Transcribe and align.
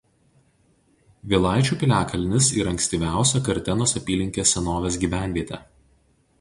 Vėlaičių 1.33 1.77
piliakalnis 1.83 2.49
yra 2.63 2.73
ankstyviausia 2.77 3.45
Kartenos 3.51 3.97
apylinkės 4.03 4.55
senovės 4.57 5.01
gyvenvietė. 5.07 5.65